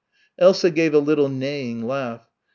[0.39, 2.27] Elsa gave a little neighing laugh.